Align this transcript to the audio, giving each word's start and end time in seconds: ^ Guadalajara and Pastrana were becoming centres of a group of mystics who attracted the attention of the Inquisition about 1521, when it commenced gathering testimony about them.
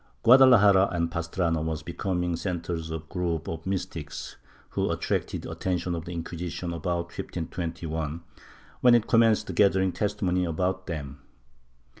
^ 0.19 0.23
Guadalajara 0.23 0.89
and 0.91 1.11
Pastrana 1.11 1.61
were 1.63 1.77
becoming 1.85 2.35
centres 2.35 2.89
of 2.89 3.03
a 3.03 3.05
group 3.13 3.47
of 3.47 3.67
mystics 3.67 4.35
who 4.69 4.89
attracted 4.89 5.43
the 5.43 5.51
attention 5.51 5.93
of 5.93 6.05
the 6.05 6.11
Inquisition 6.11 6.73
about 6.73 7.11
1521, 7.15 8.21
when 8.81 8.95
it 8.95 9.05
commenced 9.05 9.53
gathering 9.53 9.91
testimony 9.91 10.43
about 10.43 10.87
them. 10.87 11.19